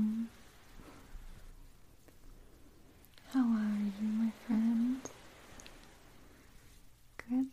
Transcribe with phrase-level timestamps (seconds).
[0.00, 0.24] Mm-hmm.
[3.32, 5.00] How are you, my friend?
[7.28, 7.46] Good.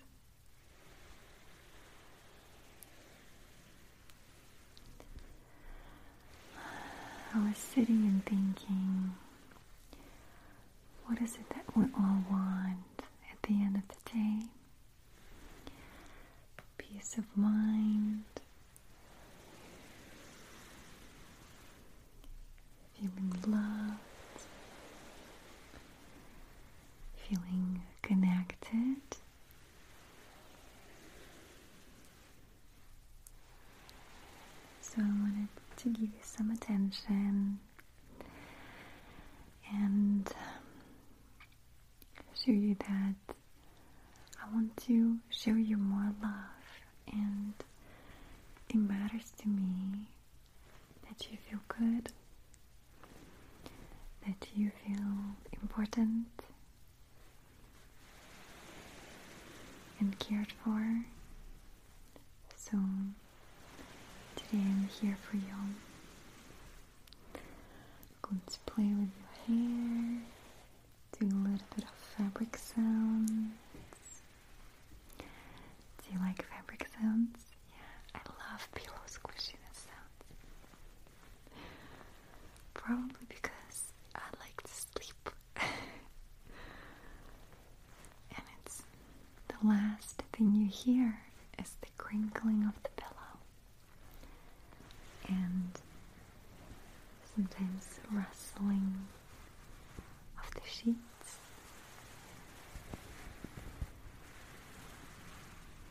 [7.34, 9.14] I was sitting and thinking,
[11.06, 12.78] what is it that we all want
[13.32, 14.48] at the end of the day?
[16.78, 18.24] Peace of mind,
[23.48, 24.00] loved,
[27.16, 28.98] feeling connected.
[34.82, 37.60] So I wanted to give you some attention
[39.74, 40.64] and um,
[42.34, 43.36] show you that
[44.44, 46.34] I want to show you more love
[47.12, 47.54] and
[48.70, 50.08] it matters to me
[51.08, 52.10] that you feel good
[54.26, 55.06] that you feel
[55.62, 56.26] important
[60.00, 61.04] and cared for.
[62.56, 62.78] So
[64.36, 65.44] today I'm here for you.
[65.54, 65.76] I'm
[68.22, 70.22] going to play with your hair,
[71.20, 73.52] do a little bit of fabric sounds.
[75.18, 77.38] Do you like fabric sounds?
[77.70, 78.20] Yeah, I
[78.52, 80.24] love pillow squishiness sounds.
[82.74, 85.30] Probably because I like to sleep.
[88.36, 88.84] and it's
[89.48, 91.20] the last thing you hear
[91.60, 93.38] is the crinkling of the pillow.
[95.28, 95.72] And
[97.36, 98.96] sometimes rustling
[100.40, 101.38] of the sheets.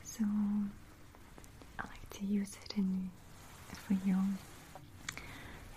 [0.03, 0.25] So
[1.79, 3.11] I like to use it in
[3.87, 4.17] for you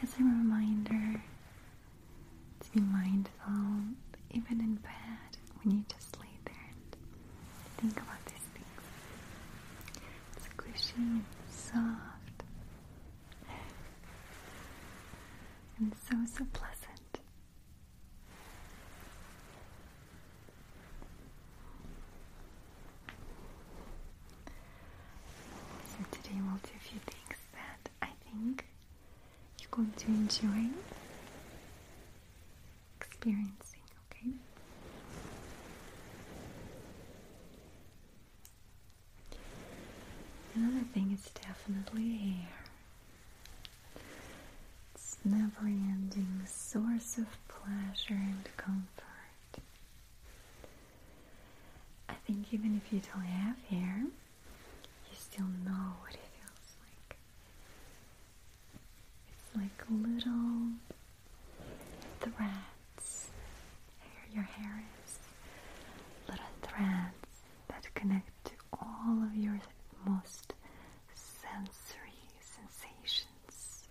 [0.02, 1.22] as a reminder
[2.60, 3.54] to be mindful,
[4.32, 6.96] even in bed, when you just lay there and
[7.78, 8.84] think about these things.
[10.36, 12.44] It's squishy and soft,
[15.80, 17.20] and so, so pleasant.
[25.90, 28.66] So, today we'll do a few things that I think
[29.60, 30.70] you're going to enjoy
[33.02, 33.82] experiencing,
[34.12, 34.32] okay?
[40.56, 42.50] Another thing is definitely hair.
[44.96, 49.62] It's never ending source of pleasure and comfort.
[52.10, 57.18] I think even if you don't have hair, you still know what it feels like.
[59.28, 60.70] It's like little
[62.22, 63.32] threads.
[64.02, 65.18] Here your hair is.
[66.30, 69.60] Little threads that connect to all of your
[70.06, 70.54] most
[71.16, 73.88] sensory sensations.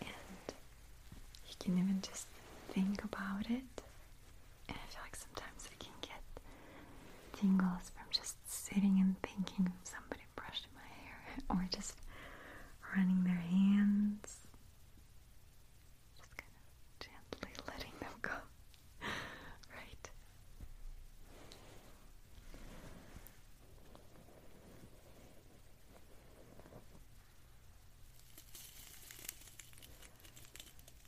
[0.00, 0.54] And
[1.46, 2.26] you can even just
[2.72, 3.62] think about it.
[4.68, 6.22] And I feel like sometimes I can get
[7.38, 11.20] tingles from just sitting and thinking of somebody brushing my hair
[11.50, 11.94] or just
[12.96, 14.36] running their hands.
[16.16, 18.32] Just kind of gently letting them go.
[19.74, 20.10] right?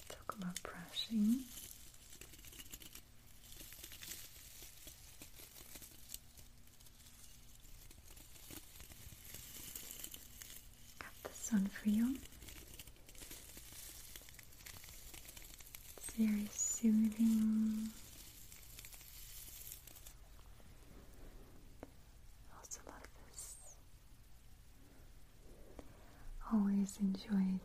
[0.08, 0.62] Talk about
[0.92, 1.38] brushing.
[10.98, 12.14] Got this on for you.
[15.96, 17.88] It's very soothing.
[22.58, 23.56] Also love this.
[26.52, 27.60] Always enjoyed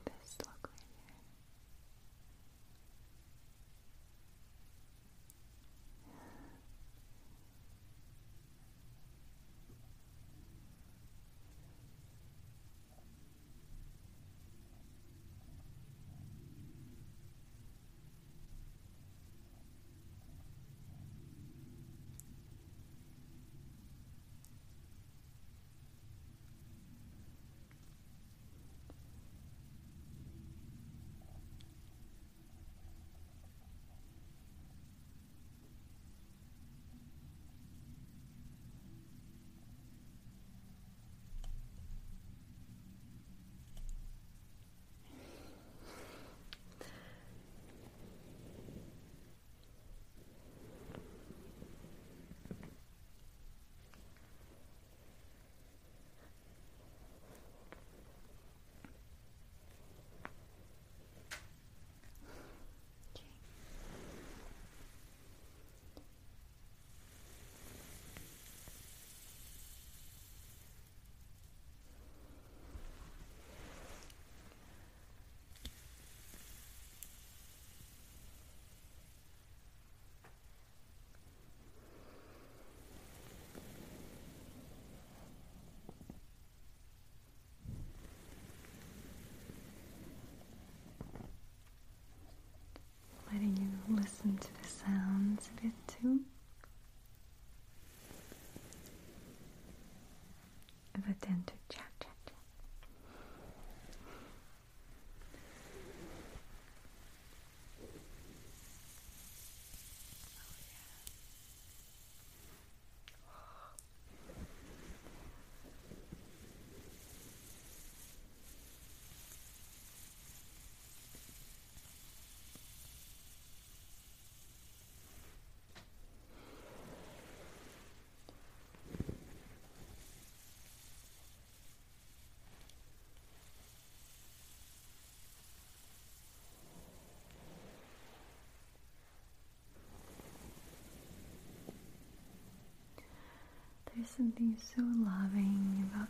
[144.07, 146.07] There's something so loving about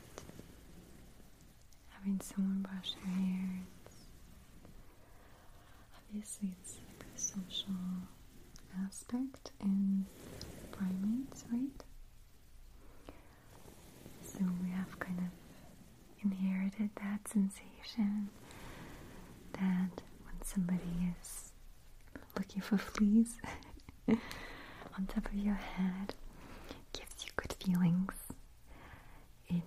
[1.89, 3.49] having someone brush your hair.
[3.85, 3.95] It's,
[5.97, 7.73] obviously, it's like a social
[8.85, 10.05] aspect in
[10.71, 11.83] primates, right?
[14.21, 18.29] So we have kind of inherited that sensation
[19.53, 21.51] that when somebody is
[22.37, 23.37] looking for fleas
[24.07, 26.13] on top of your head
[27.67, 28.13] feelings.
[29.47, 29.63] It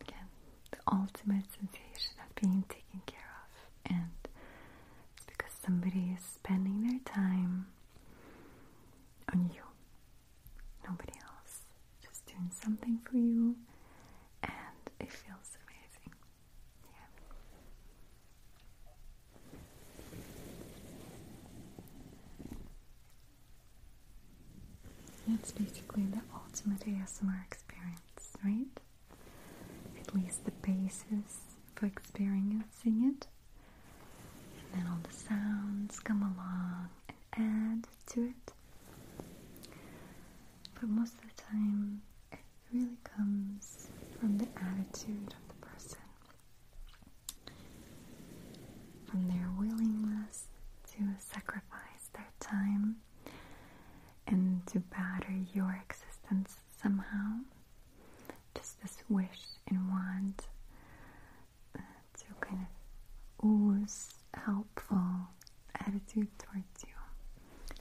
[0.00, 0.28] again
[0.70, 4.10] the ultimate sensation of being taken care of and
[5.16, 7.66] it's because somebody is spending their time
[9.32, 9.62] on you.
[10.88, 11.62] Nobody else.
[12.04, 13.56] Just doing something for you
[14.42, 14.52] and
[15.00, 16.12] it feels amazing.
[25.28, 25.34] Yeah.
[25.34, 26.20] It's basically the
[27.46, 28.66] experience, right?
[30.00, 31.40] At least the basis
[31.74, 33.26] for experiencing it.
[34.72, 36.88] And then all the sounds come along
[37.36, 38.52] and add to it.
[40.74, 42.02] But most of the time,
[42.32, 42.38] it
[42.72, 43.88] really comes
[44.20, 45.98] from the attitude of the person,
[49.06, 50.44] from their willingness
[50.92, 52.96] to sacrifice their time
[54.26, 57.38] and to batter your existence somehow.
[58.54, 60.46] Just this wish and want
[61.76, 61.80] uh,
[62.16, 65.00] to kind of ooze helpful
[65.80, 66.94] attitude towards you.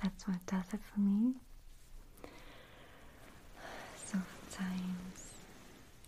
[0.01, 1.35] That's what does it for me.
[3.95, 5.33] Sometimes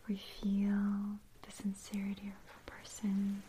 [0.09, 3.43] we feel the sincerity of a person.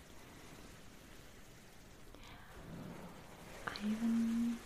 [3.67, 4.59] I even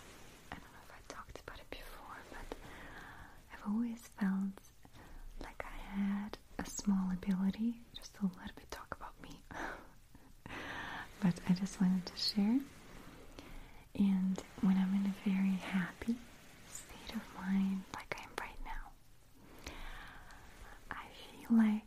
[0.51, 2.57] I don't know if I talked about it before, but
[3.51, 4.59] I've always felt
[5.41, 9.39] like I had a small ability just to let me talk about me.
[11.21, 12.59] but I just wanted to share.
[13.95, 16.15] And when I'm in a very happy
[16.69, 19.73] state of mind, like I am right now,
[20.91, 21.82] I feel like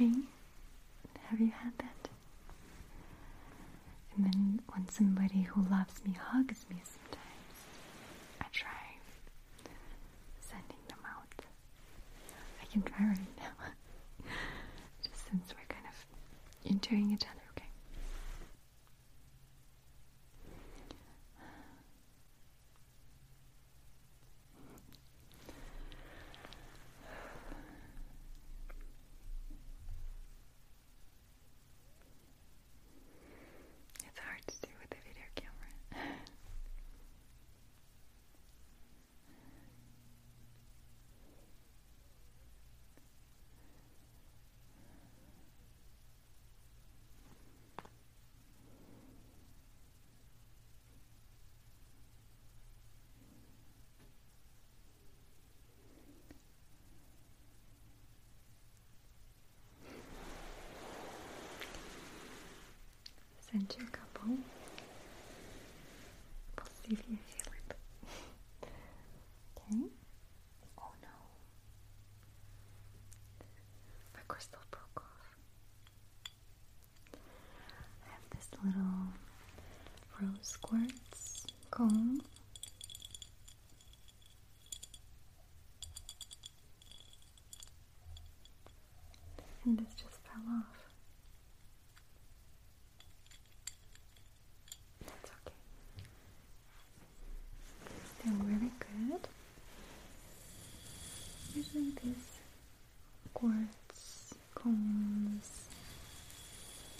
[0.00, 0.20] energy.
[1.26, 2.08] Have you had that?
[4.16, 7.56] And then when somebody who loves me hugs me sometimes,
[8.40, 8.68] I try
[10.40, 11.44] sending them out.
[12.62, 14.24] I can try right now.
[15.02, 17.68] Just since we're kind of entering each other, okay?
[34.06, 35.52] It's hard to do with a video camera.
[63.50, 64.36] Send you a couple.
[66.56, 67.76] We'll see if you feel it.
[69.56, 69.88] okay.
[70.78, 71.14] Oh no.
[74.14, 75.36] My crystal broke off.
[78.02, 79.12] I have this little
[80.74, 82.20] quartz comb.
[89.64, 90.76] And this just fell off.
[95.06, 95.54] That's okay.
[98.18, 99.28] Still really good.
[101.54, 102.40] Usually these
[103.32, 105.68] quartz combs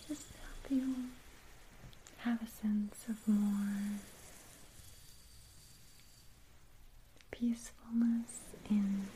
[0.09, 0.95] just help you
[2.19, 3.44] have a sense of more
[7.55, 9.07] peacefulness and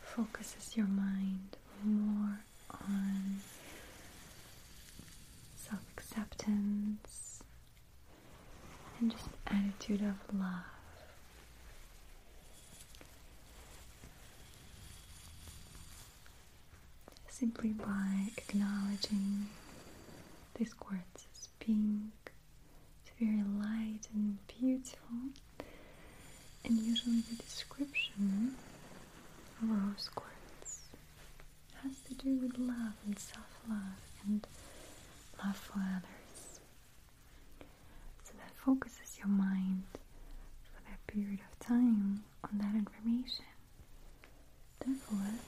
[0.00, 2.38] focuses your mind more
[2.70, 3.40] on
[5.56, 7.42] self acceptance
[9.00, 10.62] and just attitude of love.
[17.28, 19.46] Simply by acknowledging
[20.58, 22.12] this quartz as pink,
[23.02, 25.30] it's very light and beautiful,
[26.64, 28.56] and usually the description
[29.62, 30.80] of rose quartz
[31.82, 34.46] has to do with love and self love and
[35.44, 36.60] love for others.
[38.24, 39.84] So that focuses your mind
[40.62, 43.44] for that period of time on that information.
[44.84, 45.40] Therefore,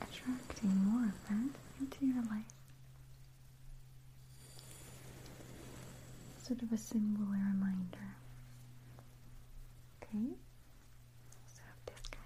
[0.00, 2.46] attracting more of that into your life.
[6.38, 8.16] Sort of a symbol, reminder.
[10.12, 10.18] So
[11.86, 12.18] this guy.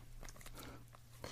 [1.22, 1.28] I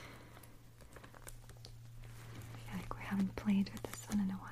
[2.54, 4.50] feel like we haven't played with this one in a while.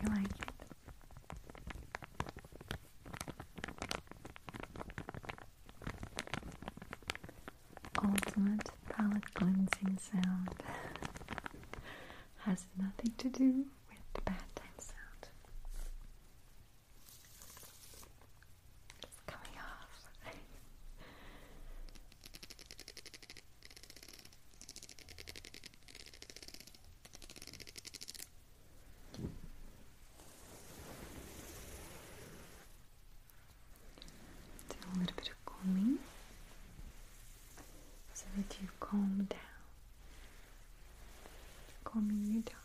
[0.00, 0.32] You like it?
[8.08, 10.48] Ultimate palate cleansing sound.
[12.38, 15.28] Has nothing to do with the bad time sound.
[19.02, 19.88] It's coming off.
[34.70, 35.98] Do a little bit of combing
[38.14, 39.38] so that you calm down.
[41.98, 42.57] Calming you down.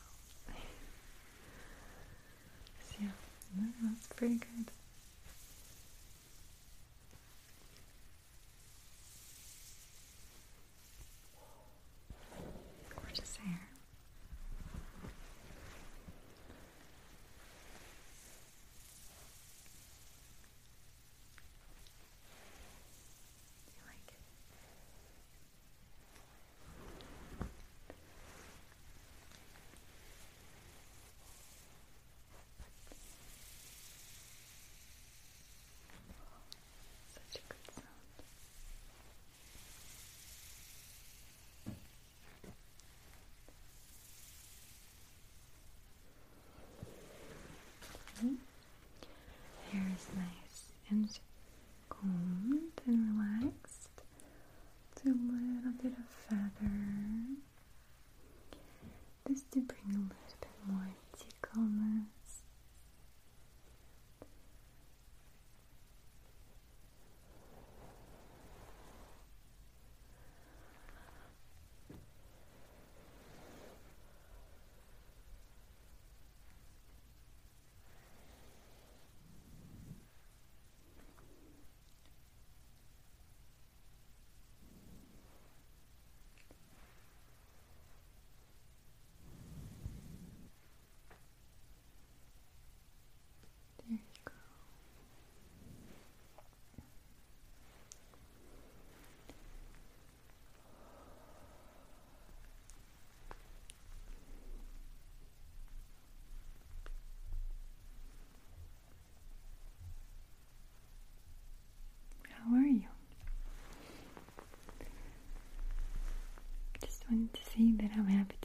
[117.14, 118.43] want to say that I'm happy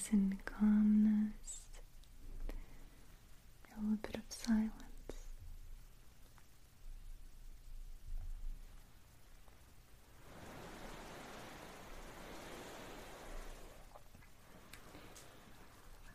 [0.00, 1.60] stillness and calmness,
[3.76, 4.70] a little bit of silence.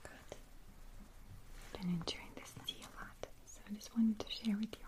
[0.03, 0.37] Good.
[1.57, 4.84] I've been enjoying this tea a lot, so I just wanted to share with you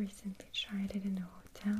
[0.00, 1.28] recently tried it in a
[1.68, 1.78] hotel.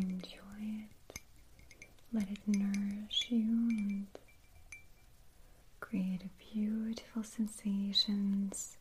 [0.00, 1.20] enjoy it.
[2.12, 4.06] Let it nourish you and
[5.80, 8.76] create a beautiful sensations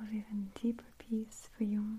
[0.00, 1.98] of even deeper peace for you.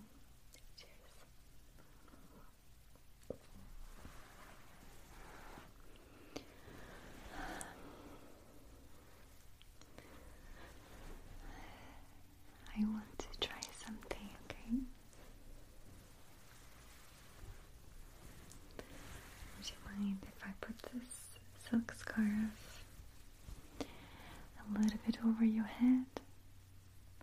[22.20, 22.84] scarf
[24.76, 26.06] a little bit over your head,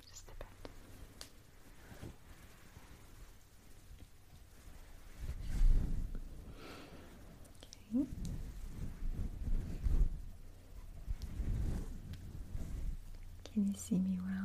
[0.08, 0.46] just a bit.
[7.94, 8.06] Okay.
[13.52, 14.35] Can you see me well?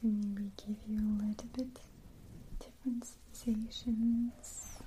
[0.00, 1.80] to maybe give you a little bit
[2.60, 4.78] different sensations.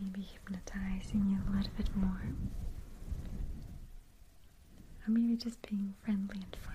[0.00, 2.20] Maybe hypnotizing you a little bit more.
[5.06, 6.71] Or maybe just being friendly and fun.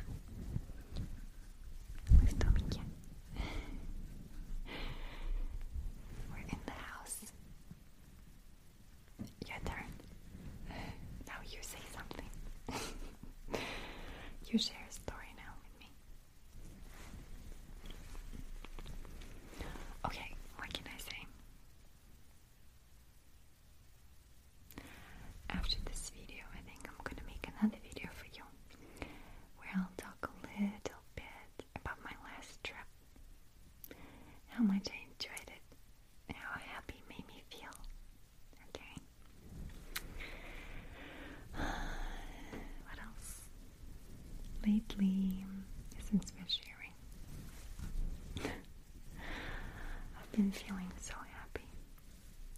[50.48, 51.66] I'm feeling so happy.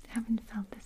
[0.09, 0.78] Haven't felt this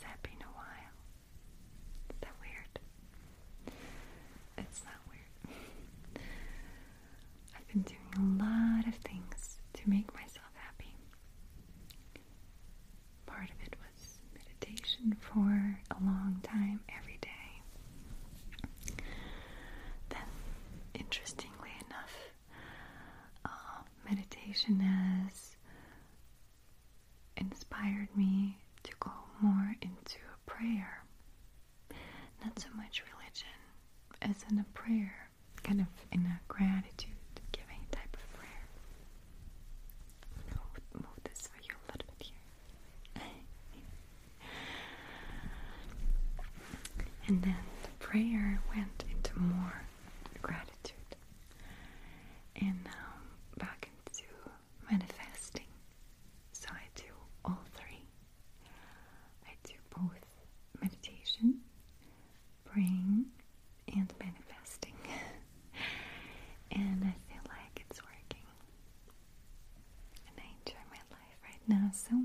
[71.94, 72.23] imaginação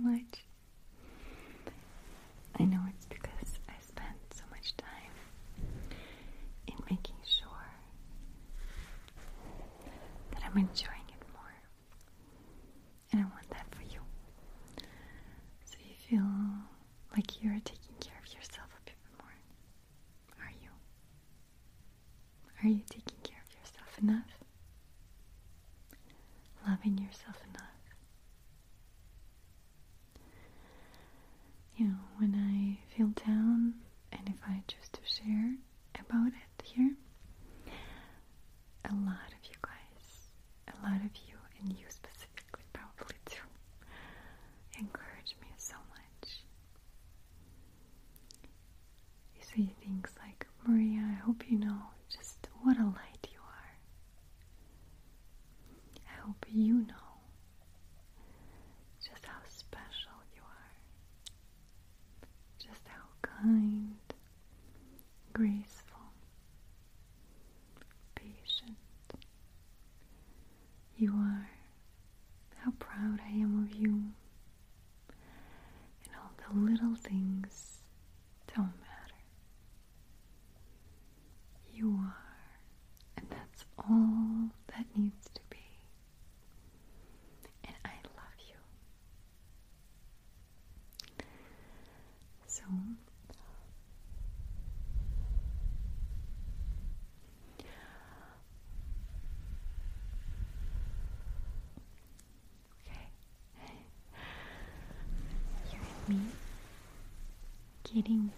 [107.94, 108.32] getting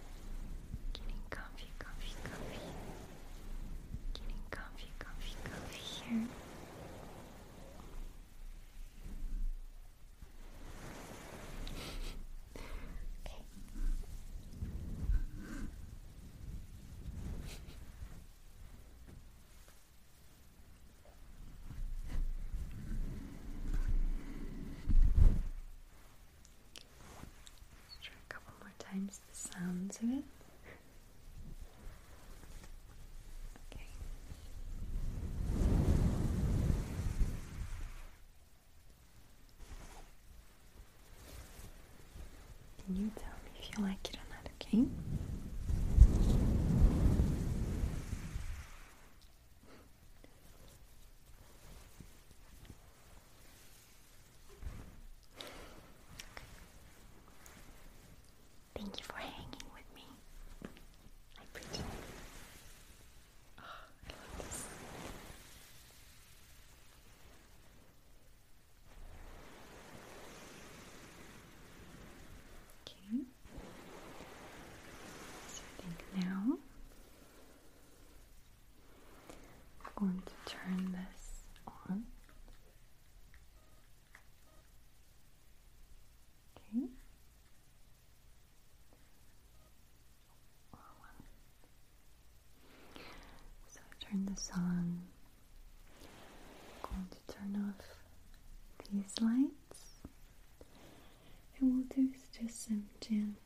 [28.91, 30.40] sometimes the sounds of it.
[94.55, 95.01] I'm
[96.81, 97.85] going to turn off
[98.91, 100.01] these lights.
[101.59, 103.40] And we'll do just some gentle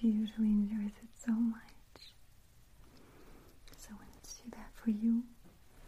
[0.00, 1.60] Usually enjoys it so much.
[3.76, 5.24] So when it's do that for you,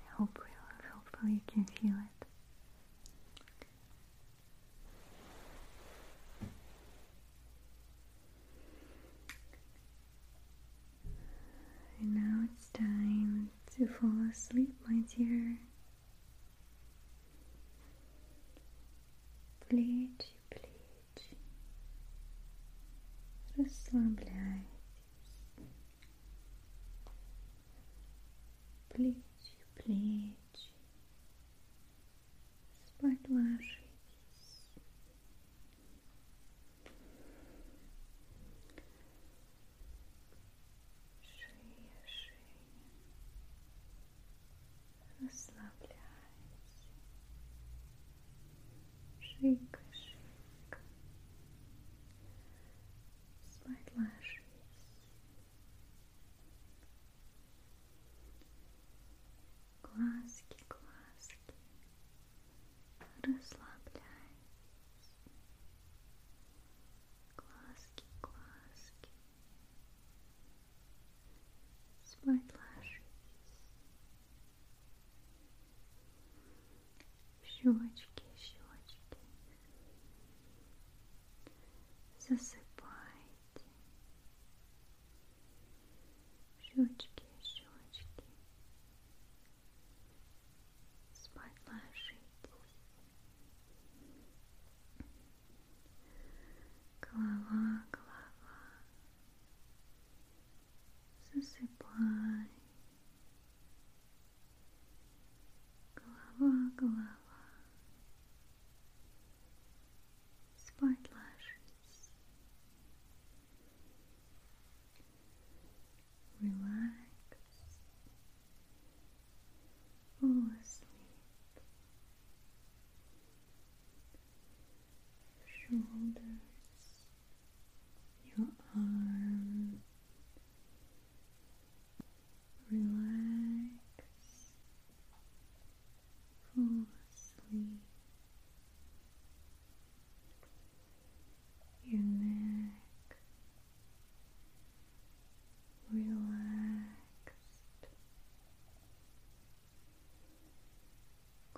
[0.04, 2.26] I hope we'll hopefully you can feel it.
[12.00, 15.58] And now it's time to fall asleep, my dear.
[49.40, 50.78] шейка, шейка.
[53.54, 54.50] Smaidlāšies.
[59.82, 61.54] Глазки, глазки.
[63.22, 64.04] Расслабляйтесь.
[67.36, 69.08] Глазки, глазки.
[72.04, 73.00] Смайдлашитесь.
[77.42, 78.09] Щечки.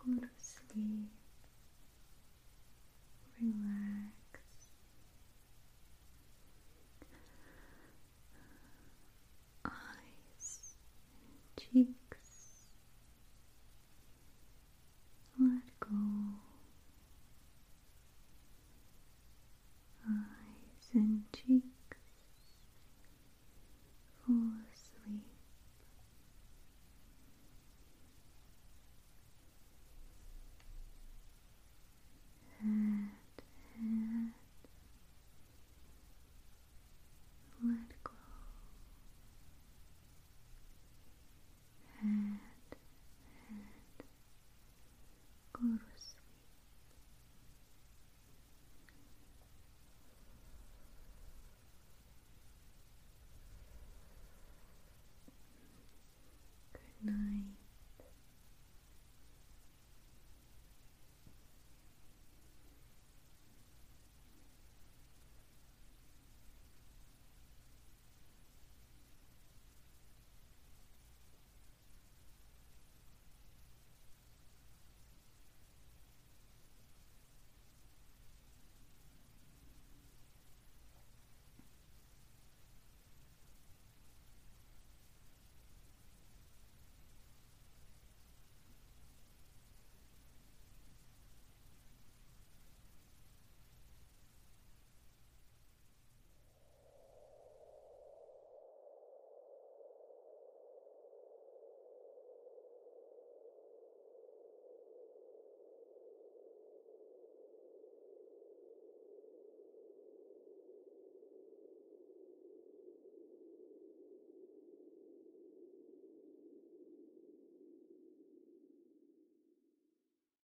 [0.04, 1.08] go to sleep,
[3.40, 3.91] relax.